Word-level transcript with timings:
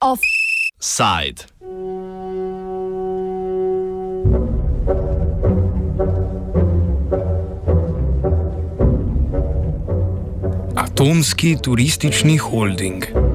Offside. 0.00 1.44
Atomski 10.76 11.56
turistični 11.62 12.36
holding. 12.36 13.25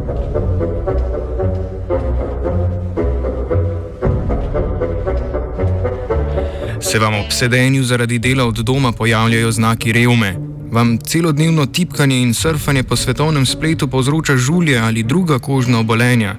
Se 6.91 6.99
vam 6.99 7.13
ob 7.13 7.31
sedenju 7.31 7.83
zaradi 7.83 8.19
dela 8.19 8.45
od 8.45 8.55
doma 8.55 8.91
pojavljajo 8.91 9.51
znaki 9.51 9.91
revme? 9.91 10.35
Vam 10.71 10.97
celodnevno 10.97 11.65
tipkanje 11.65 12.21
in 12.21 12.33
surfanje 12.33 12.83
po 12.83 12.95
svetovnem 12.95 13.45
spletu 13.45 13.87
povzroča 13.87 14.37
žulje 14.37 14.77
ali 14.77 15.03
druga 15.03 15.39
kožna 15.39 15.79
obolenja? 15.79 16.35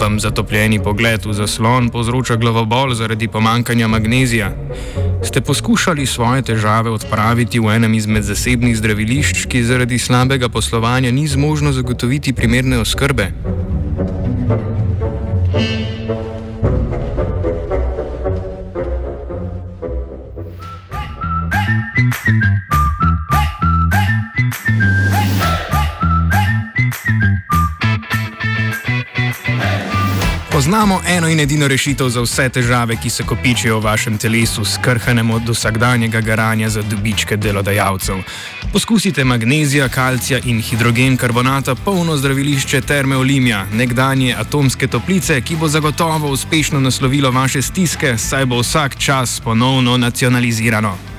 Vam 0.00 0.20
zatopljeni 0.20 0.82
pogled 0.82 1.24
v 1.26 1.32
zaslon 1.32 1.88
povzroča 1.88 2.36
glavobol 2.36 2.94
zaradi 2.94 3.28
pomankanja 3.28 3.88
magnezija? 3.88 4.52
Ste 5.24 5.40
poskušali 5.40 6.06
svoje 6.06 6.42
težave 6.42 6.90
odpraviti 6.90 7.58
v 7.58 7.76
enem 7.76 7.94
izmed 7.94 8.22
zasebnih 8.22 8.76
zdravilišč, 8.76 9.46
ki 9.46 9.64
zaradi 9.64 9.98
slabega 9.98 10.48
poslovanja 10.48 11.10
ni 11.10 11.26
zmožno 11.26 11.72
zagotoviti 11.72 12.32
primerne 12.32 12.78
oskrbe? 12.78 13.32
Poznamo 30.66 31.00
eno 31.06 31.28
in 31.28 31.40
edino 31.40 31.68
rešitev 31.68 32.08
za 32.08 32.20
vse 32.20 32.48
težave, 32.48 32.96
ki 32.96 33.10
se 33.10 33.22
kopičijo 33.22 33.76
v 33.78 33.84
vašem 33.84 34.16
telesu, 34.18 34.64
skrhanem 34.64 35.30
od 35.30 35.48
vsakdanjega 35.48 36.20
garanja 36.20 36.68
za 36.68 36.82
dobičke 36.82 37.36
delodajalcev. 37.36 38.16
Poskusite 38.72 39.24
magnezija, 39.24 39.88
kalcija 39.88 40.40
in 40.44 40.58
hidrogen 40.60 41.16
karbonata 41.16 41.74
polno 41.74 42.16
zdravilišče 42.16 42.80
Terme 42.80 43.16
Olimija, 43.16 43.66
nekdanje 43.72 44.34
atomske 44.34 44.86
toplice, 44.86 45.40
ki 45.40 45.56
bo 45.56 45.68
zagotovo 45.68 46.30
uspešno 46.30 46.80
naslovilo 46.80 47.30
vaše 47.30 47.62
stiske, 47.62 48.18
saj 48.18 48.46
bo 48.46 48.58
vsak 48.58 48.98
čas 48.98 49.40
ponovno 49.40 49.96
nacionalizirano. 49.96 51.15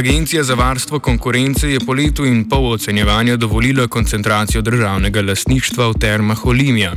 Agencija 0.00 0.42
za 0.42 0.54
varstvo 0.54 0.98
konkurence 0.98 1.70
je 1.70 1.80
po 1.80 1.92
letu 1.92 2.24
in 2.26 2.48
pol 2.48 2.72
ocenjevanja 2.72 3.36
dovolila 3.36 3.86
koncentracijo 3.86 4.62
državnega 4.62 5.22
lasništva 5.22 5.88
v 5.88 5.94
termah 6.00 6.46
Olimija. 6.46 6.94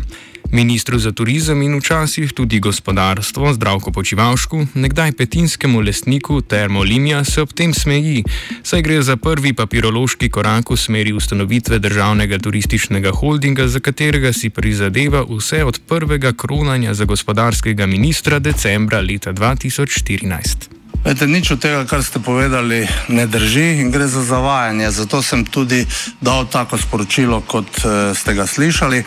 Ministru 0.51 0.99
za 0.99 1.11
turizem 1.11 1.61
in 1.61 1.75
včasih 1.77 2.31
tudi 2.33 2.59
gospodarstvo 2.59 3.53
Zdravko 3.53 3.91
Počivalšku, 3.91 4.67
nekdaj 4.73 5.11
petinskemu 5.11 5.81
lesniku 5.81 6.41
Termo 6.41 6.79
Olimija, 6.79 7.23
se 7.23 7.41
ob 7.41 7.53
tem 7.53 7.73
smeji, 7.73 8.23
saj 8.63 8.81
gre 8.81 9.01
za 9.01 9.17
prvi 9.17 9.53
papirološki 9.53 10.29
korak 10.29 10.69
v 10.71 10.77
smeri 10.77 11.13
ustanovitve 11.13 11.79
državnega 11.79 12.39
turističnega 12.39 13.11
holdinga, 13.11 13.67
za 13.67 13.79
katerega 13.79 14.33
si 14.33 14.49
prizadeva 14.49 15.25
vse 15.29 15.63
od 15.63 15.81
prvega 15.87 16.31
kronanja 16.31 16.93
za 16.93 17.05
gospodarskega 17.05 17.85
ministra 17.85 18.39
decembra 18.39 19.01
leta 19.01 19.33
2014. 19.33 20.72
Vete, 21.03 21.27
nič 21.27 21.51
od 21.51 21.59
tega, 21.59 21.83
kar 21.83 21.99
ste 21.99 22.23
povedali, 22.23 22.87
ne 23.11 23.27
drži 23.27 23.83
in 23.83 23.91
gre 23.91 24.07
za 24.07 24.23
zavajanje. 24.23 24.87
Zato 24.91 25.19
sem 25.19 25.43
tudi 25.43 25.83
dal 26.23 26.47
tako 26.47 26.79
sporočilo, 26.79 27.43
kot 27.43 27.67
uh, 27.83 28.15
ste 28.15 28.31
ga 28.31 28.47
slišali. 28.47 29.03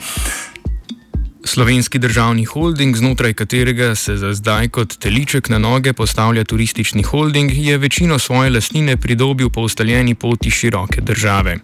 Slovenski 1.47 1.99
državni 1.99 2.45
holding, 2.45 2.97
znotraj 2.97 3.33
katerega 3.33 3.95
se 3.95 4.17
za 4.17 4.35
zdaj 4.37 4.69
kot 4.69 4.99
teliček 5.01 5.49
na 5.49 5.59
noge 5.59 5.93
postavlja 5.93 6.45
turistični 6.45 7.03
holding, 7.03 7.49
je 7.55 7.79
večino 7.79 8.19
svoje 8.19 8.51
lastnine 8.51 8.97
pridobil 8.97 9.49
po 9.49 9.65
ustaljeni 9.65 10.15
poti 10.15 10.51
široke 10.51 11.01
države. 11.01 11.59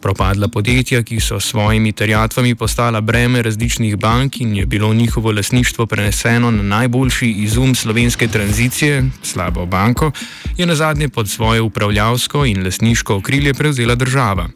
Propadla 0.00 0.48
podjetja, 0.48 1.02
ki 1.02 1.20
so 1.20 1.40
s 1.40 1.52
svojimi 1.52 1.92
terjatvami 1.92 2.54
postala 2.54 3.00
breme 3.00 3.42
različnih 3.42 3.96
bank 3.96 4.40
in 4.40 4.56
je 4.56 4.66
bilo 4.66 4.94
njihovo 4.94 5.32
lasništvo 5.32 5.86
preneseno 5.86 6.50
na 6.50 6.62
najboljši 6.62 7.30
izum 7.30 7.74
slovenske 7.74 8.28
tranzicije, 8.28 9.04
slabo 9.22 9.66
banko, 9.66 10.12
je 10.56 10.66
na 10.66 10.74
zadnje 10.74 11.08
pod 11.08 11.28
svoje 11.28 11.60
upravljavsko 11.60 12.46
in 12.46 12.64
lasniško 12.64 13.16
okrilje 13.16 13.54
prevzela 13.54 13.94
država. 13.94 14.48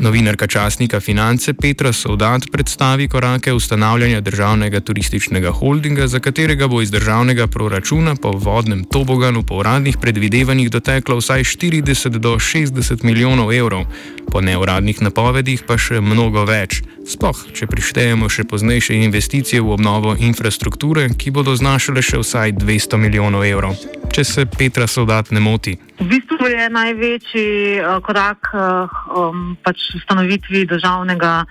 Novinarka 0.00 0.46
časnika 0.46 1.00
Finance 1.00 1.52
Petra 1.54 1.92
Soldat 1.92 2.42
predstavi 2.52 3.08
korake 3.08 3.52
ustanavljanja 3.52 4.20
državnega 4.20 4.80
turističnega 4.80 5.50
holdinga, 5.50 6.06
za 6.06 6.20
katerega 6.20 6.68
bo 6.68 6.80
iz 6.82 6.90
državnega 6.90 7.46
proračuna 7.46 8.14
po 8.16 8.30
vodnem 8.30 8.84
toboganu 8.84 9.42
po 9.42 9.54
uradnih 9.54 9.96
predvidevanjih 10.00 10.70
doteklo 10.70 11.16
vsaj 11.16 11.44
40 11.44 12.08
do 12.08 12.34
60 12.34 13.04
milijonov 13.04 13.52
evrov, 13.52 13.84
po 14.32 14.40
neuradnih 14.40 15.02
napovedih 15.02 15.68
pa 15.68 15.76
še 15.78 16.00
mnogo 16.00 16.48
več. 16.48 16.80
Sploh, 17.06 17.46
če 17.52 17.66
prištejemo 17.66 18.28
še 18.28 18.48
poznejše 18.48 18.96
investicije 19.04 19.60
v 19.60 19.76
obnovo 19.76 20.16
infrastrukture, 20.16 21.10
ki 21.12 21.30
bodo 21.30 21.56
znašale 21.56 22.00
še 22.02 22.24
vsaj 22.24 22.56
200 22.56 22.96
milijonov 22.96 23.44
evrov 23.44 23.99
če 24.10 24.24
se 24.24 24.44
Petra 24.46 24.86
Sodat 24.90 25.30
ne 25.30 25.40
moti. 25.40 25.76
V 26.00 26.06
bistvu 26.10 26.48
je 26.50 26.68
največji 26.72 27.48
uh, 27.80 27.98
korak 28.04 28.50
uh, 28.52 28.90
um, 29.14 29.56
pač 29.62 29.90
ustanovitvi 29.98 30.64
državnega 30.70 31.44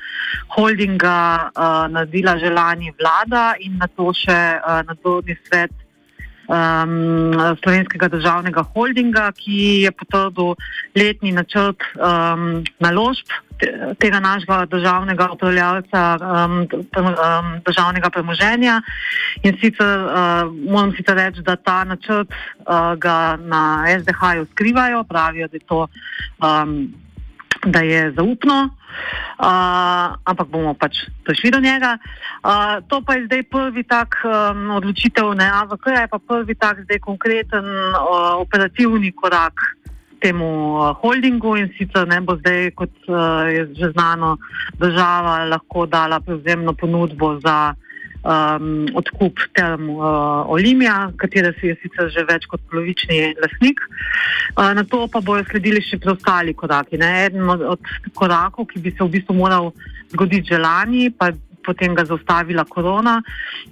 holdinga 0.56 1.18
uh, 1.50 1.86
naredila 1.92 2.38
že 2.42 2.52
lani 2.52 2.94
vlada 3.00 3.54
in 3.60 3.78
na 3.80 3.88
to 3.88 4.12
še 4.14 4.40
uh, 4.60 4.82
nadzorni 4.88 5.38
svet 5.48 5.72
um, 6.50 7.56
slovenskega 7.62 8.10
državnega 8.10 8.64
holdinga, 8.74 9.30
ki 9.38 9.86
je 9.86 9.92
potrdil 9.92 10.56
letni 10.98 11.32
načrt 11.32 11.86
um, 11.96 12.64
naložb 12.82 13.30
tega 14.00 14.22
našega 14.24 14.66
državnega 14.72 15.30
upravljalca 15.34 16.04
um, 16.22 16.54
um, 16.64 17.50
državnega 17.66 18.10
premoženja. 18.10 18.80
In 19.44 19.58
sicer 19.60 20.06
uh, 20.06 20.48
moram 20.72 20.94
sicer 20.96 21.20
reči, 21.20 21.44
da 21.44 21.56
ta 21.56 21.84
načrt 21.84 22.32
uh, 22.32 22.96
ga 22.96 23.36
na 23.36 23.86
SDH-ju 24.00 24.48
skrivajo, 24.54 25.04
pravijo, 25.04 25.48
da 25.48 25.56
je 25.56 25.68
to. 25.68 25.88
Um, 26.40 26.90
Da 27.66 27.82
je 27.84 28.14
zaupno, 28.16 28.70
uh, 29.40 30.16
ampak 30.26 30.48
bomo 30.48 30.74
pač 30.74 31.08
prišli 31.24 31.52
do 31.52 31.60
njega. 31.60 31.98
Uh, 32.44 32.80
to 32.88 33.02
pa 33.02 33.16
je 33.16 33.26
zdaj 33.26 33.44
prvi 33.52 33.84
tak 33.84 34.20
um, 34.24 34.78
odločitev, 34.80 35.34
ne 35.34 35.48
AVK, 35.48 35.86
je 35.88 36.08
pa 36.08 36.20
prvi 36.20 36.56
tak 36.56 36.84
zdaj 36.84 37.00
konkreten 37.00 37.66
uh, 37.66 38.40
operativni 38.40 39.12
korak 39.12 39.80
temu 40.20 40.76
uh, 40.76 40.96
holdingu 41.00 41.56
in 41.56 41.72
sicer 41.80 42.08
ne 42.08 42.20
bo 42.22 42.36
zdaj, 42.40 42.72
kot 42.76 42.92
uh, 43.08 43.48
je 43.48 43.68
že 43.76 43.92
znano, 43.96 44.38
država 44.80 45.48
lahko 45.48 45.86
dala 45.86 46.20
prevzemno 46.20 46.74
ponudbo 46.74 47.40
za 47.40 47.74
um, 48.24 48.88
odkup 48.96 49.40
term 49.54 49.90
uh, 49.90 50.50
Olimija, 50.52 51.12
katere 51.18 51.54
si 51.60 51.72
je 51.72 51.78
sicer 51.84 52.10
že 52.14 52.26
več 52.28 52.48
kot 52.50 52.62
polovični 52.72 53.36
lasnik. 53.40 53.82
Uh, 54.56 54.74
na 54.76 54.84
to 54.84 55.08
pa 55.12 55.22
bojo 55.22 55.46
sledili 55.50 55.82
še 55.84 56.00
preostali 56.02 56.54
koraki. 56.54 57.00
Ne? 57.00 57.12
Eden 57.28 57.50
od, 57.50 57.80
korakov, 58.14 58.70
ki 58.72 58.84
bi 58.84 58.96
se 58.96 59.04
v 59.04 59.14
bistvu 59.20 59.38
moral 59.38 59.72
zgoditi 60.12 60.54
že 60.54 60.58
lani, 60.58 61.10
pa 61.14 61.32
potem 61.70 61.96
ga 61.98 62.06
zaustavila 62.10 62.66
korona, 62.66 63.20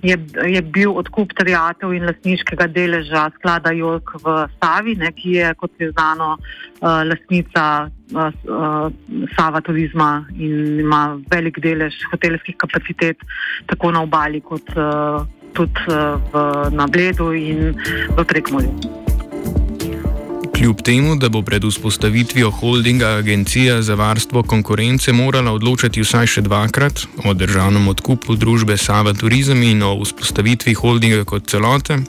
je, 0.05 0.17
je 0.53 0.61
bil 0.61 0.94
odkup 1.01 1.33
terjatev 1.38 1.95
in 1.97 2.05
lasniškega 2.09 2.69
deleža 2.73 3.27
sklada 3.38 3.73
Jork 3.75 4.15
v 4.23 4.38
Savi, 4.57 4.97
ne, 5.01 5.11
ki 5.17 5.38
je, 5.39 5.53
kot 5.57 5.81
je 5.81 5.89
znano, 5.91 6.35
uh, 6.38 7.01
lasnica 7.09 7.65
uh, 7.88 8.29
uh, 8.45 9.25
Sava 9.33 9.63
turizma 9.65 10.11
in 10.38 10.79
ima 10.85 11.01
velik 11.31 11.59
delež 11.63 11.97
hotelskih 12.11 12.57
kapacitet 12.57 13.25
tako 13.71 13.91
na 13.91 14.05
obali 14.05 14.41
kot 14.41 14.77
uh, 14.77 15.25
tudi 15.57 15.89
uh, 15.89 16.69
na 16.71 16.88
Bledu 16.88 17.33
in 17.33 17.73
v 18.13 18.23
Prekmorju. 18.23 19.06
Kljub 20.57 20.77
temu, 20.81 21.15
da 21.15 21.30
bo 21.30 21.42
pred 21.42 21.63
vzpostavitvijo 21.63 22.51
holdinga 22.51 23.06
Agencija 23.06 23.81
za 23.81 23.95
varstvo 23.95 24.44
konkurence 24.44 25.13
morala 25.13 25.51
odločati 25.51 26.01
vsaj 26.01 26.27
še 26.27 26.42
dvakrat 26.42 27.04
o 27.30 27.33
državnem 27.33 27.86
odkupu 27.88 28.36
družbe 28.36 28.77
Sava 28.77 29.13
Turizem 29.13 29.62
in 29.63 29.83
o 29.83 29.92
vzpostavitvi 30.01 30.74
holdinga 30.74 31.21
kot 31.30 31.45
celote, 31.54 32.00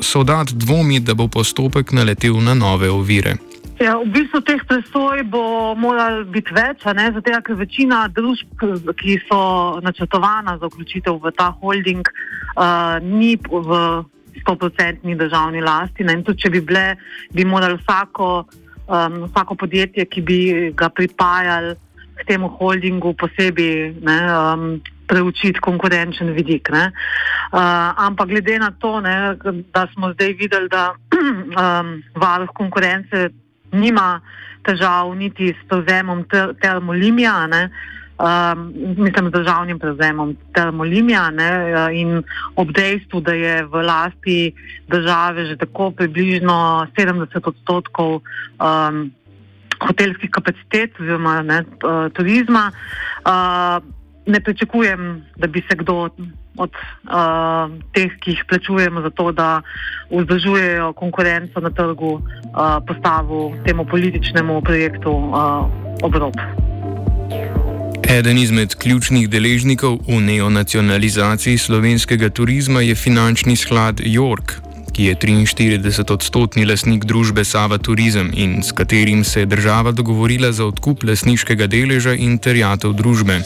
so 0.00 0.22
dat 0.22 0.54
dvomi, 0.54 1.00
da 1.00 1.18
bo 1.18 1.26
postopek 1.28 1.90
naletel 1.92 2.38
na 2.38 2.54
nove 2.54 2.90
ovire. 2.90 3.34
Ja, 3.82 3.98
v 3.98 4.06
bistvu 4.14 4.40
teh 4.40 4.62
presoj 4.68 5.26
bo 5.26 5.74
moralo 5.74 6.24
biti 6.30 6.54
več, 6.54 6.86
zato 6.86 7.40
ker 7.42 7.58
večina 7.58 8.06
družb, 8.08 8.54
ki 9.02 9.18
so 9.26 9.40
načrtovana 9.82 10.60
za 10.62 10.70
vključitev 10.70 11.18
v 11.18 11.34
ta 11.34 11.50
holding, 11.58 12.06
uh, 12.06 13.02
ni 13.02 13.34
v 13.36 13.80
100-odstotni 14.42 15.16
državni 15.18 15.62
lasti. 15.64 16.04
Ne? 16.04 16.18
In 16.18 16.24
tudi, 16.24 16.44
če 16.44 16.52
bi 16.54 16.60
bile, 16.60 16.96
bi 17.34 17.44
moralo 17.44 17.78
vsako, 17.80 18.30
um, 18.86 19.22
vsako 19.28 19.54
podjetje, 19.54 20.06
ki 20.10 20.22
bi 20.22 20.40
ga 20.76 20.88
pripajali 20.88 21.74
k 22.16 22.24
temu 22.24 22.48
holdingu, 22.48 23.12
posebej 23.14 24.00
ne, 24.00 24.18
um, 24.32 24.68
preučiti 25.06 25.60
konkurenčen 25.60 26.32
vidik. 26.34 26.70
Uh, 26.72 26.88
ampak 28.06 28.28
glede 28.28 28.58
na 28.58 28.72
to, 28.72 29.00
ne, 29.00 29.36
da 29.74 29.86
smo 29.92 30.12
zdaj 30.12 30.32
videli, 30.40 30.68
da 30.68 30.94
um, 31.12 32.00
varuh 32.16 32.50
konkurence 32.56 33.28
nima 33.72 34.20
težav 34.66 35.12
niti 35.14 35.52
s 35.54 35.68
prevzemom 35.68 36.24
termolimija, 36.60 37.46
ne, 37.46 37.68
um, 38.18 38.72
mislim, 38.96 39.28
z 39.28 39.30
državnim 39.30 39.78
prevzemom 39.78 40.36
termolimija 40.54 41.30
ne, 41.30 41.50
in 41.92 42.22
ob 42.56 42.72
dejstvu, 42.72 43.20
da 43.20 43.32
je 43.32 43.64
v 43.64 43.82
lasti 43.82 44.52
države 44.88 45.46
že 45.46 45.56
tako 45.56 45.90
približno 45.90 46.86
70 46.96 47.48
odstotkov 47.48 48.20
um, 48.20 49.10
hotelskih 49.82 50.30
kapacitet 50.30 51.00
oziroma 51.00 51.42
ne, 51.42 51.62
turizma. 52.14 52.70
Uh, 53.24 53.84
ne 54.26 54.40
pričakujem, 54.40 55.24
da 55.36 55.46
bi 55.46 55.60
se 55.70 55.76
kdo 55.76 56.08
od 56.56 56.70
uh, 56.70 57.70
teh, 57.92 58.12
ki 58.20 58.30
jih 58.30 58.44
plačujemo 58.48 59.00
za 59.00 59.10
to, 59.10 59.32
da 59.32 59.62
vzdržujejo 60.10 60.92
konkurenco 60.92 61.60
na 61.60 61.70
trgu, 61.70 62.12
uh, 62.12 62.22
postavil 62.88 63.52
temu 63.64 63.84
političnemu 63.84 64.62
projektu 64.62 65.12
uh, 65.12 65.34
obrob. 66.02 66.34
Eden 68.06 68.38
izmed 68.38 68.74
ključnih 68.74 69.26
deležnikov 69.28 69.98
v 70.06 70.20
neonacionalizaciji 70.22 71.58
slovenskega 71.58 72.28
turizma 72.30 72.80
je 72.80 72.94
finančni 72.94 73.56
sklad 73.56 73.98
York, 74.00 74.52
ki 74.94 75.08
je 75.10 75.14
43-odstotni 75.14 76.68
lasnik 76.70 77.04
družbe 77.04 77.44
Sava 77.44 77.78
Turizem 77.78 78.30
in 78.34 78.62
s 78.62 78.70
katerim 78.72 79.24
se 79.24 79.40
je 79.40 79.46
država 79.46 79.90
dogovorila 79.90 80.52
za 80.52 80.66
odkup 80.66 81.02
lasniškega 81.02 81.66
deleža 81.66 82.14
in 82.14 82.38
terjatev 82.38 82.94
družbe. 82.94 83.40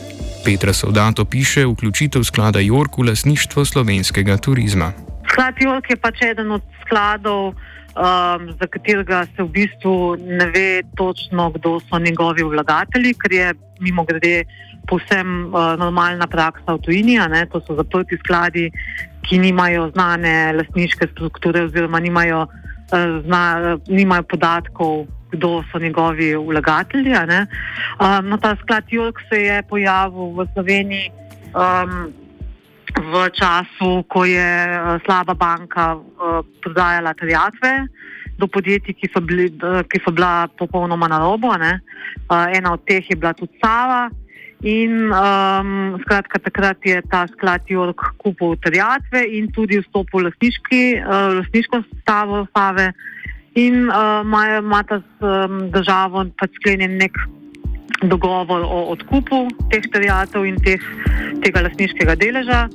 Petra 0.45 0.73
Sodato 0.73 1.25
piše 1.25 1.65
vključitev 1.67 2.25
sklada 2.25 2.61
Jork 2.61 2.99
v 2.99 3.09
lasništvo 3.09 3.65
slovenskega 3.65 4.37
turizma. 4.37 4.93
Sklad 5.33 5.55
Jork 5.61 5.91
je 5.91 5.97
pač 5.97 6.21
eden 6.23 6.53
od 6.53 6.63
skladov, 6.85 7.55
um, 7.97 8.51
za 8.61 8.67
katerega 8.67 9.27
se 9.37 9.43
v 9.43 9.49
bistvu 9.49 10.17
ne 10.17 10.47
ve 10.47 10.83
točno, 10.97 11.51
kdo 11.51 11.81
so 11.81 11.99
njegovi 11.99 12.43
vlagatelji, 12.43 13.15
ker 13.15 13.33
je 13.33 13.55
mimo 13.81 14.05
grede 14.05 14.45
povsem 14.89 15.51
uh, 15.51 15.77
normalna 15.79 16.27
praksa 16.27 16.75
v 16.75 16.83
tujini. 16.83 17.19
To 17.53 17.61
so 17.61 17.77
zaprti 17.77 18.19
skladi, 18.25 18.71
ki 19.23 19.39
nimajo 19.39 19.91
znane 19.95 20.53
lasniške 20.53 21.09
strukture 21.13 21.65
oziroma 21.69 22.01
nimajo, 22.01 22.47
uh, 22.47 23.23
zna, 23.25 23.79
nimajo 23.89 24.23
podatkov 24.23 25.07
kdo 25.31 25.63
so 25.71 25.79
njegovi 25.79 26.37
vlagatelji. 26.37 27.15
Um, 27.15 28.27
no, 28.29 28.37
ta 28.37 28.57
sklad 28.63 28.85
Jurk 28.91 29.23
se 29.29 29.39
je 29.43 29.63
pojavil 29.63 30.35
v 30.35 30.47
Sloveniji 30.53 31.11
um, 31.55 32.13
v 32.99 33.31
času, 33.31 34.03
ko 34.09 34.25
je 34.25 34.51
uh, 34.67 34.99
slaba 35.05 35.35
banka 35.35 35.95
uh, 35.97 36.41
prodajala 36.63 37.15
terjatve 37.15 37.87
do 38.41 38.49
podjetij, 38.49 38.97
ki 38.97 39.11
so, 39.13 39.21
bili, 39.21 39.53
uh, 39.61 39.85
ki 39.85 40.01
so 40.01 40.11
bila 40.11 40.49
popolnoma 40.59 41.09
na 41.09 41.21
robu. 41.21 41.53
Uh, 41.53 42.47
ena 42.57 42.73
od 42.73 42.83
teh 42.89 43.05
je 43.05 43.17
bila 43.17 43.33
tudi 43.37 43.53
Sava. 43.61 44.09
In 44.61 45.09
um, 45.09 45.97
skratka, 46.05 46.39
takrat 46.39 46.77
je 46.85 47.01
ta 47.09 47.25
sklad 47.33 47.65
Jurk 47.65 48.13
kupil 48.21 48.59
terjatve 48.61 49.25
in 49.25 49.49
tudi 49.57 49.81
vstopil 49.81 50.29
v 50.29 50.37
uh, 50.37 51.41
lasniško 51.41 51.81
stavo 52.03 52.45
Save 52.53 52.93
in 53.57 53.89
uh, 53.89 54.21
imata 54.61 55.01
s 55.01 55.25
um, 55.25 55.71
državo 55.73 56.29
pač 56.37 56.53
sklenjen 56.61 57.01
nek 57.01 57.17
dogovor 58.03 58.61
o 58.65 58.93
odkupu 58.93 59.49
teh 59.73 59.85
terjatev 59.93 60.45
in 60.45 60.61
teh, 60.61 60.81
tega 61.45 61.65
lasniškega 61.67 62.15
deleža. 62.21 62.69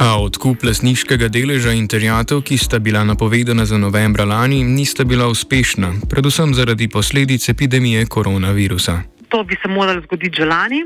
A 0.00 0.16
odkup 0.22 0.64
lasniškega 0.64 1.28
deleža 1.28 1.74
in 1.76 1.88
terjatev, 1.90 2.40
ki 2.46 2.56
sta 2.58 2.78
bila 2.80 3.04
napovedana 3.04 3.66
za 3.68 3.78
novembra 3.78 4.24
lani, 4.24 4.62
nista 4.64 5.04
bila 5.04 5.28
uspešna, 5.28 5.92
predvsem 6.08 6.54
zaradi 6.54 6.88
posledic 6.88 7.48
epidemije 7.48 8.06
koronavirusa. 8.06 9.02
To 9.28 9.44
bi 9.44 9.58
se 9.62 9.68
moralo 9.68 10.00
zgoditi 10.06 10.40
že 10.40 10.48
lani, 10.48 10.80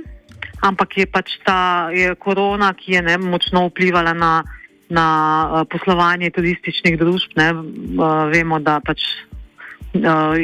ampak 0.61 0.99
je 0.99 1.07
pač 1.07 1.39
ta 1.47 1.91
je 1.95 2.15
korona, 2.15 2.75
ki 2.75 2.99
je 2.99 3.03
ne, 3.03 3.19
močno 3.19 3.69
vplivala 3.71 4.13
na 4.13 4.43
na 4.89 5.07
uh, 5.49 5.63
poslovanje 5.71 6.31
turističnih 6.31 6.99
družb. 6.99 7.35
Ne, 7.37 7.53
uh, 7.53 8.29
vemo, 8.33 8.61
da 8.61 8.81
pač 8.85 9.03
uh, 9.97 10.37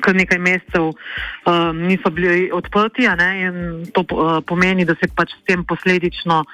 kar 0.00 0.14
nekaj 0.14 0.38
mesecev 0.38 0.88
uh, 0.90 1.72
niso 1.74 2.10
bili 2.10 2.50
odprti 2.52 3.04
in 3.04 3.86
to 3.92 4.00
uh, 4.00 4.38
pomeni, 4.46 4.84
da 4.84 4.94
se 4.94 5.08
je 5.08 5.14
pač 5.16 5.34
s 5.34 5.44
tem 5.46 5.64
posledično 5.64 6.44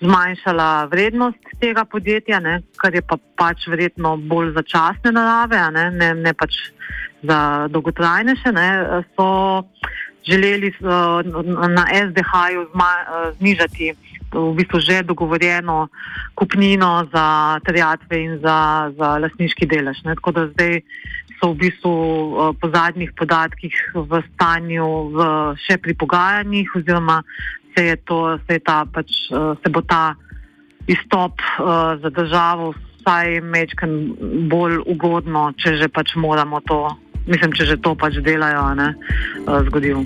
zmanjšala 0.00 0.84
vrednost 0.92 1.54
tega 1.60 1.84
podjetja, 1.84 2.40
ne, 2.40 2.60
kar 2.76 2.94
je 2.94 3.02
pa 3.02 3.16
pač 3.36 3.66
verjetno 3.68 4.16
bolj 4.16 4.54
začasne 4.54 5.12
narave, 5.12 5.58
ne, 5.72 5.90
ne, 5.90 6.14
ne 6.14 6.32
pač 6.34 6.70
za 7.22 7.68
dolgotrajnejše. 7.68 8.52
Ne, 8.52 8.68
so 9.16 9.64
želeli 10.24 10.72
uh, 10.80 11.20
na 11.68 11.84
SDH-ju 11.90 12.68
uh, 12.70 13.36
znižati 13.38 13.92
v 14.30 14.54
bistvu 14.54 14.78
že 14.78 15.02
dogovorjeno 15.02 15.88
kupnino 16.34 17.08
za 17.12 17.58
terjatve 17.66 18.14
in 18.22 18.38
za, 18.38 18.90
za 18.94 19.18
lasniški 19.18 19.66
delež. 19.66 20.02
Ne? 20.04 20.14
Tako 20.14 20.30
da 20.30 20.46
zdaj 20.54 20.80
so 21.40 21.52
v 21.56 21.66
bistvu 21.66 21.90
uh, 21.90 22.52
po 22.52 22.68
zadnjih 22.68 23.10
podatkih 23.16 23.72
v 23.96 24.20
stanju 24.34 24.88
v, 25.16 25.18
še 25.64 25.80
pri 25.80 25.96
pogajanjih, 25.96 26.68
oziroma 26.76 27.22
se, 27.72 27.84
je 27.88 27.96
to, 28.04 28.38
se, 28.44 28.60
je 28.60 28.62
ta, 28.62 28.84
pač, 28.84 29.08
uh, 29.32 29.56
se 29.64 29.72
bo 29.72 29.80
ta 29.80 30.14
izstop 30.86 31.40
uh, 31.40 31.96
za 32.02 32.10
državo 32.12 32.74
vsaj 33.00 33.40
mečken 33.40 33.92
bolj 34.52 34.84
ugodno, 34.84 35.50
če 35.56 35.80
že 35.80 35.88
pač 35.88 36.12
moramo 36.20 36.60
to, 36.68 36.92
mislim, 37.24 37.56
če 37.56 37.72
že 37.72 37.76
to 37.80 37.96
pač 37.96 38.20
delajo, 38.20 38.74
ne, 38.76 38.92
uh, 39.48 39.64
zgodilo. 39.70 40.04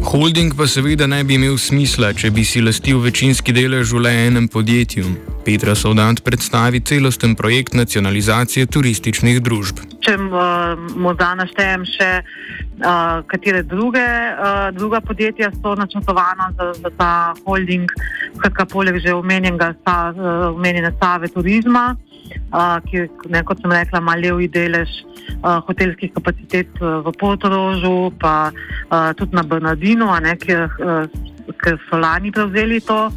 Holding 0.00 0.56
pa 0.56 0.64
seveda 0.66 1.06
ne 1.06 1.20
bi 1.22 1.36
imel 1.36 1.58
smisla, 1.60 2.14
če 2.16 2.32
bi 2.32 2.42
si 2.42 2.64
lastil 2.64 2.98
večinski 3.04 3.52
delež 3.52 3.92
v 3.92 4.00
le 4.08 4.14
enem 4.26 4.48
podjetju. 4.48 5.39
Petra 5.50 5.74
Sodant 5.74 6.20
predstavi 6.22 6.78
celosten 6.80 7.32
projekt 7.34 7.74
nacionalizacije 7.74 8.68
turističnih 8.70 9.40
družb. 9.42 9.80
Če 9.98 10.12
uh, 10.14 10.78
morda 10.94 11.32
naštejem 11.40 11.82
še, 11.90 12.10
uh, 12.22 13.16
katere 13.26 13.64
druge, 13.66 14.04
uh, 14.04 14.68
druga 14.76 15.00
podjetja 15.02 15.48
so 15.56 15.72
načrtovana 15.74 16.52
za, 16.54 16.68
za 16.84 16.92
ta 17.00 17.10
holding, 17.42 17.90
skratka, 18.36 18.68
poleg 18.70 19.00
že 19.02 19.10
omenjenega 19.16 19.72
uh, 19.74 20.52
omenjene 20.52 20.92
stave 21.00 21.32
turizma, 21.34 21.96
uh, 21.96 22.78
ki, 22.86 23.08
ne, 23.34 23.42
kot 23.42 23.58
sem 23.58 23.74
rekla, 23.74 24.04
ima 24.06 24.14
levi 24.22 24.46
delež 24.54 25.00
uh, 25.02 25.58
hotelskih 25.66 26.14
kapacitet 26.14 26.70
uh, 26.78 27.00
v 27.02 27.16
Portorožu, 27.18 28.12
pa 28.22 28.52
uh, 28.54 29.10
tudi 29.18 29.34
na 29.34 29.42
Bernardinu, 29.42 30.14
ker, 30.46 30.70
uh, 30.78 31.10
ker 31.58 31.82
so 31.90 31.98
lani 31.98 32.30
prevzeli 32.30 32.78
to, 32.86 33.08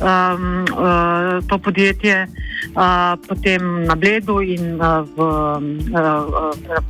um, 0.00 0.64
uh, 0.72 1.40
to 1.48 1.58
podjetje 1.58 2.26
potem 3.28 3.86
na 3.86 3.94
Bledu 3.94 4.40
in 4.40 4.76
v, 4.76 5.16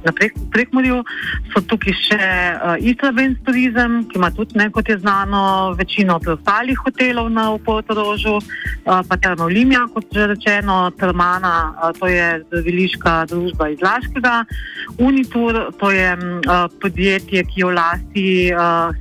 na 0.03 0.13
Prekmurju. 0.51 1.03
So 1.53 1.63
tukaj 1.63 1.95
še 1.95 2.29
Istrabenz 2.83 3.39
turizem, 3.47 4.03
ki 4.11 4.19
ima 4.19 4.31
tudi, 4.35 4.57
ne, 4.59 4.69
kot 4.75 4.89
je 4.89 4.99
znano, 4.99 5.75
večino 5.79 6.19
preostalih 6.23 6.79
hotelov 6.83 7.31
na 7.31 7.49
Portorožu, 7.63 8.41
pa 8.85 9.17
Termolimija, 9.21 9.87
kot 9.95 10.11
že 10.11 10.27
rečeno, 10.35 10.91
Termana, 10.99 11.75
to 12.01 12.11
je 12.11 12.43
zdraviliška 12.49 13.27
družba 13.31 13.71
iz 13.75 13.83
Laškega, 13.83 14.45
Unitur, 14.99 15.71
to 15.79 15.91
je 15.95 16.11
podjetje, 16.83 17.45
ki 17.47 17.63
je 17.63 17.67
v 17.67 17.75
lasti 17.77 18.29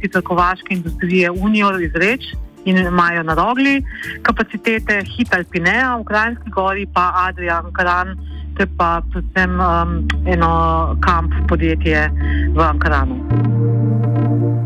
sicer 0.02 0.22
kovaške 0.22 0.76
industrije 0.76 1.32
Unior 1.32 1.82
iz 1.82 1.94
Reč 1.96 2.36
in 2.66 2.78
imajo 2.78 3.24
na 3.24 3.34
rogli 3.34 3.84
kapacitete, 4.22 5.04
hit 5.06 5.34
Alpineja 5.34 5.96
v 5.98 6.04
Krajinski 6.04 6.50
gori, 6.50 6.86
pa 6.94 7.30
Adrian 7.30 7.72
Kran, 7.74 8.18
to 8.58 8.64
je 8.64 8.70
pa 8.78 9.02
predvsem 9.12 9.52
um, 9.60 10.08
eno 10.26 10.52
kamp 11.00 11.34
podjetje 11.48 12.10
v 12.56 12.60
Ankaranu. 12.60 13.16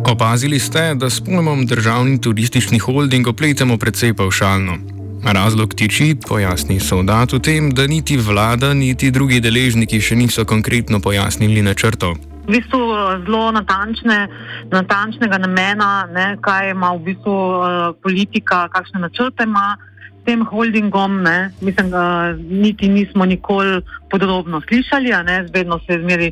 Opazili 0.10 0.60
ste, 0.60 0.96
da 0.96 1.10
s 1.10 1.22
pojmom 1.22 1.66
državni 1.66 2.22
turistični 2.22 2.80
holding 2.80 3.28
opletemo 3.28 3.78
precej 3.78 4.14
pavšalno. 4.14 4.78
Razlog 5.24 5.74
tiči, 5.76 6.16
pojasni 6.28 6.80
soldat, 6.80 7.34
v 7.34 7.40
tem, 7.40 7.70
da 7.76 7.88
niti 7.88 8.18
vlada, 8.18 8.74
niti 8.74 9.12
drugi 9.12 9.42
deležniki 9.44 10.00
še 10.02 10.16
niso 10.16 10.46
konkretno 10.46 11.00
pojasnili 11.04 11.62
načrtov. 11.62 12.16
V 12.50 12.58
bistvu 12.58 12.82
eh, 12.82 13.22
zelo 13.26 13.52
natančne, 13.54 14.26
natančnega 14.74 15.38
namena, 15.38 16.10
ne, 16.10 16.34
kaj 16.42 16.72
ima 16.74 16.96
v 16.98 17.12
bistvu 17.12 17.36
uh, 17.38 17.94
politika, 18.02 18.66
kakšne 18.74 19.06
načrte 19.06 19.46
ima 19.46 19.78
s 20.18 20.26
tem 20.26 20.42
holdingom. 20.42 21.22
Ne, 21.22 21.54
mislim, 21.62 21.94
uh, 21.94 22.34
niti 22.42 22.90
nismo 22.90 23.26
nikoli 23.30 23.84
podrobno 24.10 24.62
slišali, 24.66 25.14
vedno 25.54 25.78
se 25.86 25.94
je 25.94 26.02
zmeri 26.02 26.32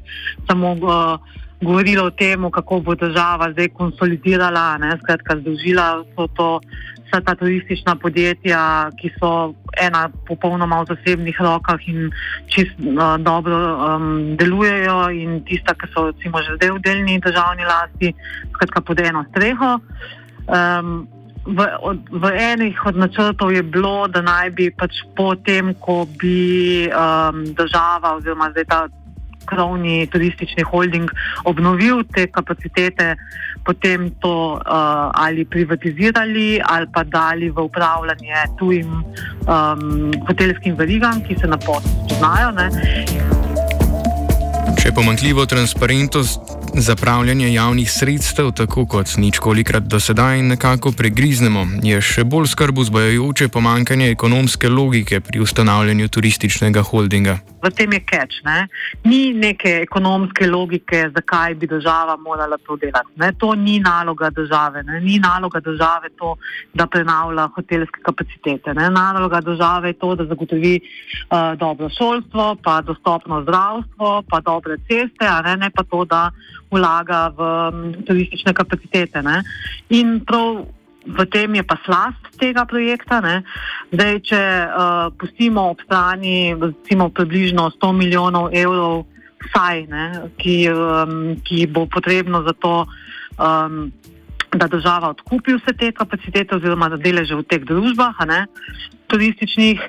samo. 0.50 0.74
Uh, 0.82 1.46
govorilo 1.62 2.06
o 2.06 2.12
tem, 2.12 2.52
kako 2.52 2.80
bo 2.80 2.96
država 2.96 3.52
zdaj 3.52 3.70
konsolidirala, 3.70 4.78
ne, 4.78 4.98
skratka, 5.04 5.40
združila 5.40 6.04
so 6.16 6.28
to. 6.28 6.60
Vsa 7.08 7.22
ta 7.24 7.36
turistična 7.40 7.96
podjetja, 7.96 8.92
ki 9.00 9.10
so 9.16 9.54
ena 9.80 10.10
popolnoma 10.28 10.82
v 10.82 10.90
zasebnih 10.92 11.38
rokah 11.40 11.80
in 11.88 12.12
čist 12.52 12.76
uh, 12.84 13.16
dobro 13.24 13.56
um, 13.56 14.36
delujejo, 14.36 14.98
in 15.16 15.40
tista, 15.48 15.72
ki 15.72 15.88
so 15.94 16.10
recimo 16.12 16.44
že 16.44 16.60
zdaj 16.60 16.76
v 16.76 16.82
delni 16.84 17.16
državni 17.24 17.64
lasti, 17.64 18.12
skratka 18.52 18.82
pod 18.82 19.00
eno 19.00 19.24
streho. 19.32 19.80
Um, 20.52 21.08
v, 21.48 21.64
od, 21.80 22.04
v 22.12 22.24
enih 22.36 22.76
od 22.86 23.00
načrtov 23.00 23.56
je 23.56 23.64
bilo, 23.64 24.12
da 24.12 24.20
naj 24.20 24.52
bi 24.52 24.68
pač 24.68 25.00
potem, 25.16 25.72
ko 25.80 26.04
bi 26.20 26.92
um, 26.92 27.48
država 27.56 28.20
oziroma 28.20 28.52
zdaj 28.52 28.68
ta 28.68 28.82
krovni 29.48 30.08
turistični 30.12 30.64
holding 30.64 31.12
obnovil 31.44 32.04
te 32.14 32.28
kapacitete, 32.28 33.16
potem 33.66 34.10
to 34.22 34.36
uh, 34.54 34.62
ali 35.14 35.46
privatizirali 35.46 36.62
ali 36.64 36.88
pa 36.94 37.04
dali 37.04 37.50
v 37.50 37.64
upravljanje 37.64 38.46
tujim 38.60 38.94
um, 38.94 40.12
hotelskim 40.28 40.76
verigam, 40.76 41.24
ki 41.28 41.36
se 41.42 41.48
na 41.48 41.58
pot 41.58 41.84
poznajo. 42.10 42.54
Če 44.78 44.92
pomankljivo 44.96 45.46
transparentnost 45.46 46.58
zapravljanje 46.80 47.54
javnih 47.54 47.92
sredstev, 47.92 48.52
tako 48.52 48.86
kot 48.86 49.18
ničkolikrat 49.18 49.84
do 49.84 50.00
sedaj, 50.00 50.42
nekako 50.42 50.92
pregriznemo, 50.92 51.66
je 51.84 52.02
še 52.02 52.24
bolj 52.24 52.52
skrb 52.54 52.80
vzbojajoče 52.80 53.50
pomankanje 53.50 54.12
ekonomske 54.12 54.70
logike 54.70 55.20
pri 55.20 55.42
ustanavljanju 55.42 56.10
turističnega 56.10 56.84
holdinga. 56.84 57.40
V 57.68 57.76
tem 57.76 57.94
je 57.94 58.00
catch. 58.00 58.42
Ne? 58.46 58.68
Ni 59.04 59.34
neke 59.34 59.82
ekonomske 59.84 60.48
logike, 60.48 61.10
zakaj 61.16 61.56
bi 61.56 61.68
država 61.68 62.16
morala 62.18 62.58
to 62.58 62.78
delati. 62.80 63.12
Ne? 63.16 63.32
To 63.40 63.56
ni 63.56 63.80
naloga 63.80 64.30
države. 64.30 64.84
Ne? 64.84 65.02
Ni 65.02 65.20
naloga 65.20 65.60
države 65.60 66.10
to, 66.18 66.36
da 66.74 66.88
prenavlja 66.88 67.50
hotelske 67.56 68.02
kapacitete. 68.04 68.74
Ne? 68.74 68.90
Naloga 68.90 69.42
države 69.42 69.90
je 69.90 70.00
to, 70.00 70.16
da 70.16 70.26
zagotovi 70.26 70.80
uh, 70.80 71.60
dobro 71.60 71.90
šolstvo, 71.90 72.56
pa 72.64 72.82
dostopno 72.82 73.42
zdravstvo, 73.42 74.24
pa 74.30 74.40
dobre 74.40 74.78
ceste, 74.88 75.28
ne? 75.44 75.58
ne 75.58 75.70
pa 75.70 75.84
to, 75.84 76.06
da 76.06 76.32
vlaga 76.72 77.28
v 77.36 77.42
um, 77.44 77.94
turistične 78.08 78.54
kapacitete. 78.54 79.22
Ne? 79.22 79.44
In 79.90 80.20
prav 80.26 80.66
v 81.08 81.26
tem 81.32 81.56
je 81.56 81.64
pa 81.64 81.78
slast 81.86 82.24
tega 82.40 82.66
projekta. 82.68 83.22
Zdaj, 83.92 84.14
če 84.28 84.42
uh, 84.42 85.08
pustimo 85.16 85.72
ob 85.72 85.82
strani 85.86 86.54
recimo, 86.54 87.10
približno 87.10 87.72
100 87.80 87.92
milijonov 87.96 88.52
evrov, 88.52 89.08
vsaj, 89.48 89.88
ne, 89.88 90.06
ki, 90.38 90.58
um, 90.74 91.38
ki 91.42 91.68
bo 91.72 91.88
potrebno 91.88 92.44
za 92.44 92.56
to. 92.58 92.86
Um, 93.38 93.92
Da 94.48 94.64
država 94.72 95.10
odkupi 95.12 95.58
vse 95.58 95.74
te 95.76 95.90
kapacitete, 95.92 96.56
oziroma 96.56 96.88
deleže 96.96 97.36
v 97.36 97.44
teh 97.52 97.66
družbah, 97.68 98.16
ne, 98.26 98.46
turističnih, 99.12 99.82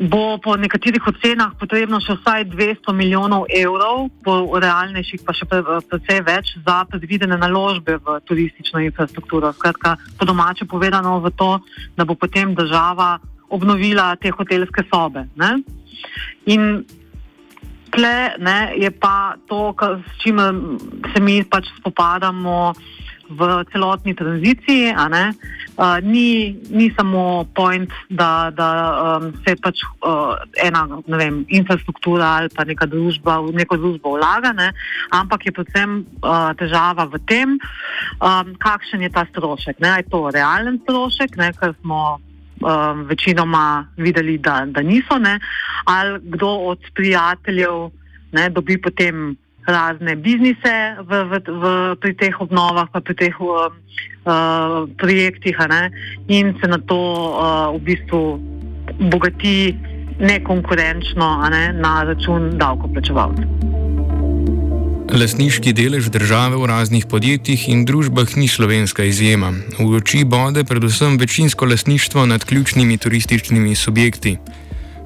bo 0.00 0.38
po 0.38 0.56
nekaterih 0.56 1.02
ocenah 1.06 1.56
potrebno 1.58 2.00
še 2.02 2.18
vsaj 2.20 2.46
200 2.52 2.94
milijonov 2.94 3.48
evrov, 3.48 4.10
po 4.24 4.58
realnejših 4.60 5.24
pa 5.26 5.34
še 5.34 5.48
precej 5.48 6.22
več 6.26 6.54
za 6.66 6.84
predvidene 6.90 7.38
naložbe 7.40 7.98
v 7.98 8.20
turistično 8.28 8.82
infrastrukturo. 8.84 9.52
Skratka, 9.56 9.96
po 10.18 10.28
domače 10.28 10.68
povedano 10.70 11.18
v 11.24 11.32
to, 11.34 11.58
da 11.96 12.04
bo 12.04 12.14
potem 12.14 12.54
država 12.54 13.18
obnovila 13.50 14.14
te 14.16 14.30
hotelske 14.30 14.86
sobe. 14.86 15.26
Ne? 15.34 15.58
In 16.46 16.84
tle 17.90 18.16
ne, 18.38 18.58
je 18.78 18.90
pa 18.94 19.34
to, 19.50 19.74
s 19.74 20.22
čimer 20.22 20.54
se 21.12 21.20
mi 21.20 21.42
pač 21.42 21.66
spopadamo 21.80 22.74
v 23.30 23.64
celotni 23.72 24.14
tranziciji. 24.14 24.92
Uh, 25.80 25.96
ni, 26.02 26.58
ni 26.70 26.90
samo 26.92 27.46
point, 27.54 27.90
da, 28.10 28.50
da 28.52 28.68
um, 29.16 29.32
se 29.46 29.54
pač 29.56 29.80
uh, 30.04 30.36
ena 30.60 30.84
vem, 31.06 31.44
infrastruktura 31.48 32.36
ali 32.36 32.50
pa 32.52 32.66
neka 32.68 32.84
družba 32.90 33.40
v 33.46 33.54
neko 33.56 33.78
družbo 33.80 34.18
vlaga, 34.18 34.52
ne? 34.52 34.72
ampak 35.14 35.46
je 35.46 35.54
predvsem 35.56 36.04
uh, 36.20 36.52
težava 36.58 37.08
v 37.08 37.22
tem, 37.24 37.56
um, 38.20 38.52
kakšen 38.60 39.06
je 39.06 39.10
ta 39.14 39.24
strošek. 39.30 39.80
Ne? 39.80 40.02
Je 40.02 40.10
to 40.12 40.28
realen 40.28 40.76
strošek, 40.84 41.38
ne? 41.40 41.54
ker 41.56 41.72
smo 41.80 42.20
um, 42.60 43.06
večinoma 43.08 43.88
videli, 43.96 44.36
da, 44.36 44.66
da 44.68 44.84
niso, 44.84 45.16
ne? 45.16 45.38
ali 45.88 46.20
kdo 46.34 46.76
od 46.76 46.84
prijateljev 46.92 47.88
ne, 48.32 48.50
dobi 48.50 48.76
potem 48.78 49.36
razne 49.70 50.16
biznise 50.16 50.74
v, 51.06 51.24
v, 51.30 51.32
v, 51.46 51.64
pri 52.02 52.12
teh 52.18 52.34
obnovah, 52.40 52.90
pa 52.92 53.00
pri 53.00 53.14
teh 53.14 53.34
uh, 53.40 53.70
uh, 54.26 54.86
projektih, 54.98 55.56
in 56.28 56.54
se 56.60 56.66
na 56.68 56.78
to 56.78 56.98
uh, 56.98 57.74
v 57.74 57.80
bistvu 57.80 58.40
bogati 59.10 59.76
nekonkurenčno 60.20 61.48
ne, 61.50 61.72
na 61.72 62.02
račun 62.02 62.58
davkoplačevalcev. 62.58 63.48
Lasniški 65.10 65.72
delež 65.74 66.06
države 66.14 66.54
v 66.54 66.66
raznih 66.70 67.06
podjetjih 67.10 67.68
in 67.68 67.82
družbah 67.82 68.30
ni 68.38 68.46
slovenska 68.46 69.02
izjema. 69.02 69.50
V 69.74 69.98
oči 69.98 70.22
bode 70.24 70.62
predvsem 70.64 71.18
večinsko 71.18 71.66
lasništvo 71.66 72.26
nad 72.26 72.44
ključnimi 72.44 72.98
turističnimi 72.98 73.74
subjekti. 73.74 74.36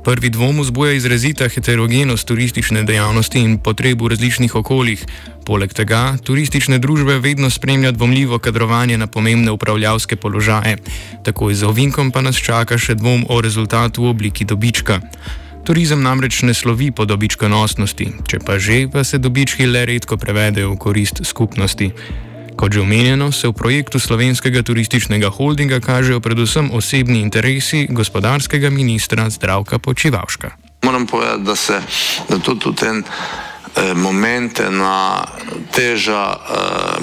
Prvi 0.05 0.29
dvom 0.31 0.61
vzbuja 0.61 0.93
izrazita 0.93 1.47
heterogenost 1.49 2.27
turistične 2.29 2.83
dejavnosti 2.85 3.41
in 3.41 3.55
potreb 3.59 4.03
v 4.03 4.11
različnih 4.13 4.55
okoljih. 4.55 5.05
Poleg 5.49 5.73
tega, 5.73 6.19
turistične 6.21 6.79
družbe 6.79 7.17
vedno 7.25 7.49
spremlja 7.51 7.93
dvomljivo 7.93 8.39
kadrovanje 8.39 8.99
na 8.99 9.07
pomembne 9.07 9.51
upravljavske 9.51 10.17
položaje. 10.17 10.77
Takoj 11.25 11.55
za 11.55 11.69
ovinkom 11.69 12.11
pa 12.13 12.21
nas 12.21 12.37
čaka 12.37 12.77
še 12.79 12.99
dvom 13.01 13.25
o 13.29 13.41
rezultatu 13.41 14.05
v 14.05 14.13
obliki 14.13 14.45
dobička. 14.45 15.01
Turizem 15.65 16.03
namreč 16.05 16.43
ne 16.43 16.53
slovi 16.55 16.91
po 16.93 17.09
dobičkonosnosti, 17.09 18.11
če 18.29 18.45
pa 18.45 18.59
že, 18.61 18.85
pa 18.93 19.05
se 19.05 19.19
dobički 19.19 19.65
le 19.67 19.87
redko 19.89 20.21
prevedejo 20.21 20.75
v 20.75 20.79
korist 20.85 21.25
skupnosti. 21.25 21.89
Kot 22.65 22.73
že 22.73 22.81
omenjeno, 22.81 23.29
se 23.29 23.45
v 23.45 23.53
projektu 23.53 24.01
slovenskega 24.01 24.65
turističnega 24.65 25.29
holdinga 25.29 25.85
kažejo 25.85 26.17
predvsem 26.25 26.73
osebni 26.73 27.21
interesi 27.21 27.85
gospodarskega 27.93 28.73
ministra 28.73 29.29
Zdravka 29.29 29.77
Počivalška. 29.77 30.81
Moram 30.81 31.05
povedati, 31.05 31.45
da 31.45 31.57
se 31.57 31.77
da 32.25 32.39
tudi 32.41 32.65
v 32.65 32.73
tem 32.73 33.05
eh, 33.05 33.93
momente 33.93 34.65
na 34.73 35.29
teža 35.77 36.25
eh, 36.33 36.41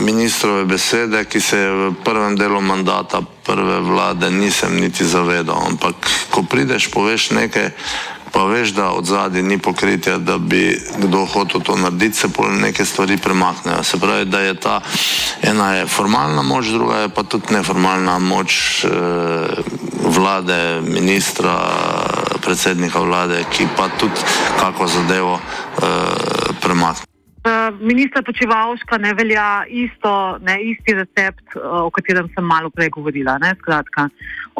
ministrove 0.01 0.65
besede, 0.65 1.29
ki 1.29 1.37
se 1.37 1.57
je 1.57 1.69
v 1.69 1.93
prvem 2.01 2.33
delu 2.33 2.57
mandata 2.57 3.21
prve 3.45 3.85
vlade 3.85 4.33
nisem 4.33 4.81
niti 4.81 5.05
zavedal. 5.05 5.61
Ampak, 5.61 5.93
ko 6.33 6.41
prideš, 6.41 6.89
poveš 6.89 7.37
nekaj, 7.37 7.69
pa 8.31 8.43
veš, 8.43 8.69
da 8.69 8.89
od 8.91 9.05
zadaj 9.05 9.43
ni 9.43 9.57
pokritja, 9.57 10.17
da 10.17 10.37
bi 10.37 10.81
kdo 10.97 11.25
hotel 11.25 11.61
to 11.61 11.75
narediti, 11.75 12.17
se 12.17 12.29
pol 12.29 12.51
neke 12.61 12.85
stvari 12.85 13.17
premaknejo. 13.17 13.83
Se 13.83 13.99
pravi, 13.99 14.25
da 14.25 14.39
je 14.39 14.53
ta 14.53 14.81
ena 15.41 15.73
je 15.73 15.87
formalna 15.87 16.41
moč, 16.41 16.65
druga 16.67 16.97
je 16.97 17.09
pa 17.09 17.23
tudi 17.23 17.53
neformalna 17.53 18.19
moč 18.19 18.85
eh, 18.85 18.89
vlade, 20.05 20.81
ministra, 20.81 21.59
predsednika 22.41 22.99
vlade, 22.99 23.43
ki 23.51 23.67
pa 23.77 23.89
tudi 23.99 24.21
kako 24.59 24.87
zadevo 24.87 25.39
eh, 25.39 25.83
premakne. 26.61 27.10
Uh, 27.41 27.73
ministra 27.81 28.21
Počevalška 28.21 28.97
ne 29.01 29.15
velja 29.17 29.63
isto, 29.65 30.37
ne, 30.45 30.59
isti 30.61 30.93
recept, 30.93 31.55
uh, 31.55 31.87
o 31.87 31.89
katerem 31.89 32.27
sem 32.35 32.45
malo 32.45 32.69
prej 32.69 32.91
govorila. 32.93 33.39
Ne, 33.41 33.55
skratka, 33.57 34.11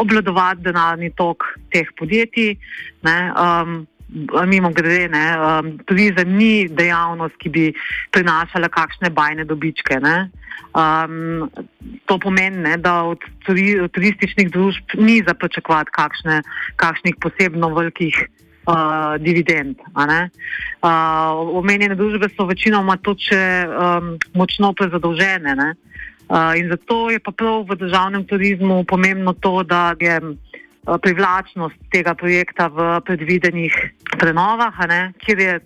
obvladovati 0.02 0.66
denarni 0.66 1.12
tok 1.14 1.46
teh 1.70 1.86
podjetij. 2.00 2.56
Ne, 3.06 3.18
um, 3.38 3.86
mimo 4.50 4.74
grede, 4.74 5.12
ne, 5.14 5.26
um, 5.38 5.72
turizem 5.86 6.34
ni 6.34 6.66
dejavnost, 6.74 7.38
ki 7.38 7.54
bi 7.54 7.68
prinašala 8.18 8.74
kakšne 8.74 9.14
bajne 9.14 9.46
dobičke. 9.46 10.02
Um, 10.74 11.52
to 12.10 12.18
pomeni, 12.18 12.66
ne, 12.66 12.80
da 12.82 13.04
od 13.14 13.22
turističnih 13.46 14.50
družb 14.50 14.98
ni 14.98 15.22
za 15.22 15.38
pričakovati 15.38 15.94
kakšnih 16.82 17.22
posebno 17.22 17.76
velikih 17.78 18.26
uh, 18.26 18.42
dividend. 19.20 19.80
Uh, 19.96 21.58
omenjene 21.58 21.96
družbe 21.96 22.30
so 22.36 22.46
večinoma 22.46 22.98
tudi 23.02 23.30
um, 23.34 24.18
močno 24.34 24.74
prezadolžene. 24.74 25.56
Uh, 26.32 26.54
in 26.56 26.70
zato 26.70 27.10
je 27.10 27.20
pa 27.20 27.32
prav 27.32 27.66
v 27.68 27.76
državnem 27.76 28.26
turizmu 28.26 28.84
pomembno 28.88 29.34
to, 29.34 29.64
da 29.64 29.96
je 30.00 30.20
privlačnost 30.82 31.78
tega 31.92 32.14
projekta 32.18 32.68
v 32.68 33.02
predvidenih 33.06 33.76
prenovah, 34.18 34.74
kjer 35.22 35.40
je 35.40 35.60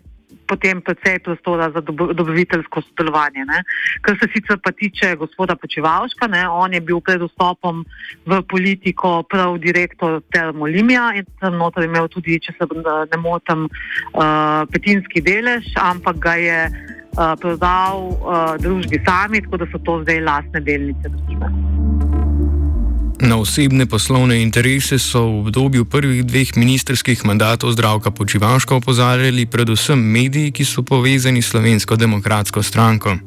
potem 0.47 0.81
precej 0.81 1.19
prostora 1.19 1.69
za 1.71 1.81
dobroviteljsko 1.81 2.81
sodelovanje. 2.81 3.45
Ne. 3.45 3.63
Kar 4.01 4.17
se 4.21 4.29
sicer 4.33 4.59
pa 4.63 4.71
tiče 4.71 5.15
gospoda 5.15 5.55
Počevalška, 5.55 6.27
ne, 6.27 6.45
on 6.49 6.73
je 6.73 6.81
bil 6.81 7.01
pred 7.01 7.21
vstopom 7.21 7.85
v 8.25 8.41
politiko 8.49 9.23
prav 9.29 9.57
direktor 9.57 10.21
Termolimija 10.31 11.11
in 11.15 11.25
tam 11.39 11.57
noter 11.61 11.85
imel 11.85 12.07
tudi, 12.07 12.39
če 12.39 12.55
se 12.57 12.67
ne 13.11 13.21
motim, 13.21 13.67
uh, 13.67 14.65
petinski 14.71 15.21
delež, 15.21 15.71
ampak 15.81 16.19
ga 16.21 16.35
je 16.41 16.59
uh, 16.69 17.33
prodal 17.41 18.11
uh, 18.11 18.53
družbi 18.61 19.01
sami, 19.07 19.41
tako 19.45 19.63
da 19.63 19.71
so 19.71 19.81
to 19.85 20.01
zdaj 20.03 20.21
lastne 20.25 20.61
delnice 20.61 21.09
družbe. 21.09 21.74
Na 23.25 23.41
osebne 23.41 23.89
poslovne 23.89 24.37
interese 24.37 24.99
so 25.01 25.25
v 25.25 25.49
obdobju 25.49 25.85
prvih 25.89 26.21
dveh 26.21 26.53
ministerskih 26.61 27.25
mandatov 27.25 27.73
zdravka 27.73 28.13
počivaška 28.13 28.77
opozarjali 28.77 29.49
predvsem 29.49 29.97
mediji, 29.97 30.53
ki 30.53 30.61
so 30.61 30.85
povezani 30.85 31.41
s 31.41 31.49
slovensko 31.49 31.97
demokratsko 31.97 32.61
stranko. 32.61 33.17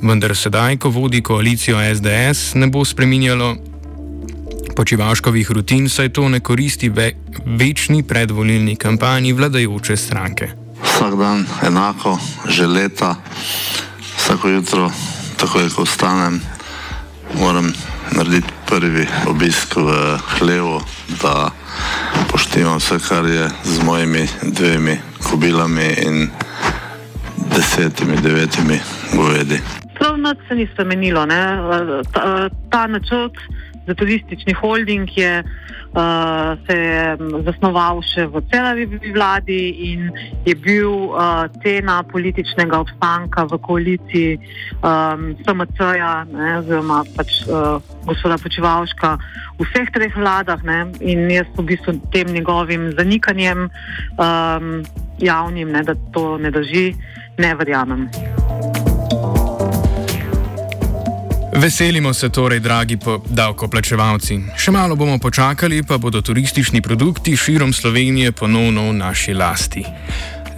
Vendar 0.00 0.32
sedaj, 0.32 0.80
ko 0.80 0.88
vodi 0.88 1.20
koalicijo 1.20 1.76
SDS, 1.76 2.56
ne 2.56 2.72
bo 2.72 2.80
spreminjalo 2.80 3.56
počivaškovih 4.72 5.50
rutin, 5.52 5.88
saj 5.88 6.16
to 6.16 6.28
ne 6.32 6.40
koristi 6.40 6.88
ve 6.88 7.12
večni 7.44 8.00
predvolilni 8.02 8.76
kampanji 8.76 9.32
vladajoče 9.36 9.96
stranke. 9.96 10.48
Vsak 10.80 11.12
dan 11.12 11.44
enako, 11.60 12.16
že 12.48 12.66
leta, 12.66 13.20
vsako 14.16 14.48
jutro, 14.48 14.88
tako 15.36 15.60
je, 15.60 15.68
ko 15.76 15.84
vstanem, 15.84 16.40
moram 17.36 17.72
narediti 18.12 18.52
prvi 18.68 19.06
obisk 19.28 19.76
v 19.76 20.18
hlevu, 20.38 20.80
da 21.22 21.50
poštimam 22.30 22.78
vse, 22.78 22.98
kar 23.08 23.24
je 23.24 23.48
z 23.64 23.82
mojimi 23.84 24.26
dvemi 24.42 24.98
kobilami 25.30 25.88
in 26.06 26.28
desetimi, 27.54 28.16
devetimi 28.22 28.80
govedi. 29.16 29.60
Prav 29.98 30.18
noč 30.18 30.38
se 30.48 30.54
ni 30.54 30.68
spremenilo. 30.72 31.26
Ta, 32.12 32.48
ta 32.70 32.86
načrt 32.86 33.34
za 33.86 33.94
turistični 33.94 34.52
holding 34.52 35.08
je 35.18 35.44
uh, 35.96 36.58
se 36.66 36.76
je 36.76 37.16
zasnoval 37.44 38.02
še 38.04 38.26
v 38.28 38.42
celavi 38.52 38.84
vladi 39.12 39.62
in 39.92 40.12
je 40.44 40.54
bil 40.54 41.10
uh, 41.10 41.48
cena 41.64 42.02
političnega 42.04 42.78
obstanka 42.84 43.48
v 43.48 43.58
koaliciji 43.64 44.38
um, 44.84 45.32
SMC-ja, 45.40 46.28
oziroma 46.60 47.02
pač, 47.16 47.42
uh, 47.48 47.80
gospoda 48.04 48.36
Počevalška 48.36 49.16
v 49.56 49.64
vseh 49.64 49.88
treh 49.90 50.12
vladah. 50.12 50.60
Ne, 50.66 50.92
in 51.00 51.30
jaz 51.32 51.48
v 51.56 51.72
bistvu 51.72 51.96
tem 52.12 52.28
njegovim 52.28 52.92
zanikanjem 52.98 53.68
um, 54.20 54.66
javnim, 55.18 55.72
ne, 55.72 55.82
da 55.82 55.96
to 56.12 56.36
ne 56.38 56.52
drži, 56.52 56.92
ne 57.38 57.54
verjamem. 57.56 58.10
Veselimo 61.56 62.12
se 62.14 62.28
torej, 62.28 62.60
dragi 62.60 62.98
davkoplačevalci. 63.32 64.36
Še 64.60 64.72
malo 64.76 64.92
bomo 64.92 65.16
počakali, 65.16 65.80
pa 65.88 65.96
bodo 65.96 66.20
turistični 66.20 66.82
produkti 66.84 67.32
širom 67.32 67.72
Slovenije 67.72 68.32
ponovno 68.36 68.90
v 68.90 68.98
naši 68.98 69.32
lasti. 69.34 69.80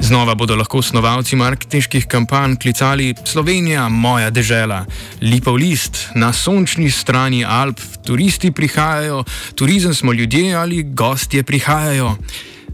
Znova 0.02 0.35
bodo 0.35 0.57
lahko 0.59 0.83
snovalci 0.83 1.38
marketinških 1.38 2.07
kampanj 2.11 2.57
klicali 2.59 3.14
Slovenija, 3.25 3.87
moja 3.88 4.31
dežela, 4.35 4.83
lipov 5.23 5.62
list, 5.62 6.09
na 6.19 6.33
sončni 6.33 6.90
strani 6.90 7.45
Alp, 7.47 7.78
turisti 8.02 8.50
prihajajo, 8.50 9.23
turizem 9.55 9.95
smo 9.95 10.12
ljudje 10.12 10.55
ali 10.55 10.83
gostje 10.83 11.43
prihajajo. 11.43 12.17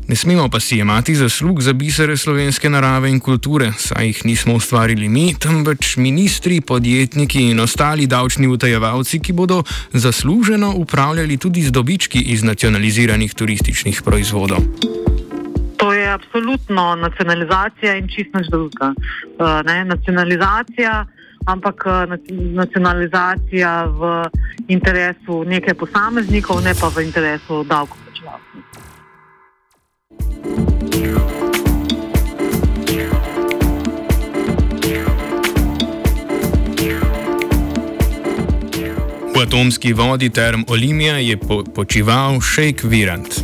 Ne 0.09 0.17
smemo 0.17 0.49
pa 0.49 0.61
si 0.61 0.79
imati 0.79 1.15
zaslug 1.15 1.61
za 1.63 1.73
bisere 1.73 2.17
slovenske 2.17 2.71
narave 2.71 3.11
in 3.11 3.21
kulture, 3.21 3.73
saj 3.79 4.07
jih 4.07 4.25
nismo 4.25 4.55
ustvarili 4.55 5.09
mi, 5.09 5.35
temveč 5.41 5.97
ministri, 5.97 6.61
podjetniki 6.61 7.41
in 7.51 7.61
ostali 7.61 8.07
davčni 8.07 8.47
utajevalci, 8.47 9.21
ki 9.21 9.33
bodo 9.33 9.62
zasluženo 9.93 10.75
upravljali 10.77 11.37
tudi 11.37 11.62
z 11.62 11.71
dobički 11.71 12.21
iz 12.21 12.43
nacionaliziranih 12.43 13.35
turističnih 13.35 14.03
proizvodov. 14.05 14.59
To 15.77 15.93
je 15.93 16.09
absolutno 16.12 16.95
nacionalizacija 16.97 17.97
in 17.97 18.09
čisto 18.09 18.38
nič 18.38 18.49
drugega. 18.49 18.93
Uh, 19.38 19.87
nacionalizacija, 19.87 21.07
ampak 21.47 21.85
uh, 21.87 21.93
nacionalizacija 22.55 23.85
v 23.85 24.25
interesu 24.69 25.45
nekaj 25.45 25.75
posameznikov, 25.75 26.61
ne 26.61 26.75
pa 26.81 26.88
v 26.88 27.09
interesu 27.09 27.64
davkoplačevalcev. 27.64 28.93
V 30.44 30.50
atomski 39.40 39.92
vodi 39.92 40.30
term 40.30 40.64
Olimija 40.68 41.16
je 41.16 41.37
po 41.37 41.64
počival 41.64 42.40
Šejk 42.40 42.85
Virant. 42.85 43.40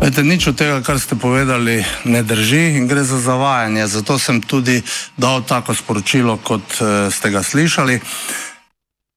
Vete, 0.00 0.22
nič 0.22 0.46
od 0.46 0.56
tega, 0.60 0.84
kar 0.84 1.00
ste 1.00 1.16
povedali, 1.16 1.80
ne 2.04 2.20
drži 2.22 2.76
in 2.76 2.84
gre 2.86 3.04
za 3.04 3.18
zavajanje. 3.18 3.86
Zato 3.86 4.18
sem 4.20 4.44
tudi 4.44 4.82
dal 5.16 5.40
tako 5.48 5.74
sporočilo, 5.74 6.36
kot 6.44 6.62
uh, 6.84 7.08
ste 7.08 7.32
ga 7.32 7.42
slišali. 7.42 8.00